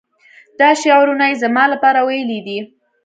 دا 0.59 0.69
شعرونه 0.81 1.25
یې 1.29 1.35
زما 1.43 1.63
لپاره 1.73 1.99
ویلي 2.07 2.39
دي. 2.47 2.59